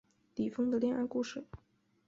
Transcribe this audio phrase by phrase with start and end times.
[0.33, 1.45] 李锋的恋爱故事